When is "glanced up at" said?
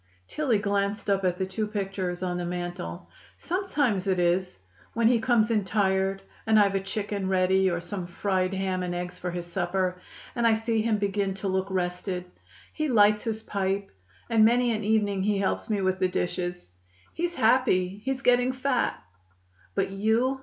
0.57-1.37